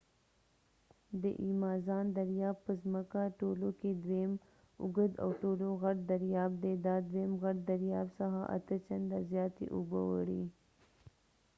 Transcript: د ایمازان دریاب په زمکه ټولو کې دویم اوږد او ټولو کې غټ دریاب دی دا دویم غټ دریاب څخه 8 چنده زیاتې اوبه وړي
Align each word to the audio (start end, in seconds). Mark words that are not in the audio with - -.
د 1.21 1.23
ایمازان 1.45 2.05
دریاب 2.17 2.55
په 2.65 2.71
زمکه 2.83 3.23
ټولو 3.39 3.69
کې 3.79 3.89
دویم 4.03 4.33
اوږد 4.81 5.11
او 5.23 5.29
ټولو 5.41 5.67
کې 5.71 5.79
غټ 5.81 5.97
دریاب 6.11 6.51
دی 6.63 6.73
دا 6.85 6.95
دویم 7.09 7.31
غټ 7.43 7.57
دریاب 7.69 8.07
څخه 8.19 8.39
8 8.57 8.85
چنده 8.87 9.19
زیاتې 9.31 9.65
اوبه 9.75 10.01
وړي 10.11 10.43